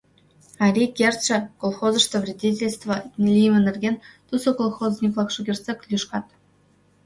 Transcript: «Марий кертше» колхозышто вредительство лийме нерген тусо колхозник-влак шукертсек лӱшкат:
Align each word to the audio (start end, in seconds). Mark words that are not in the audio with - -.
«Марий 0.59 0.91
кертше» 0.97 1.37
колхозышто 1.61 2.15
вредительство 2.21 2.93
лийме 3.33 3.59
нерген 3.67 3.95
тусо 4.27 4.49
колхозник-влак 4.59 5.29
шукертсек 5.35 5.79
лӱшкат: 5.89 6.25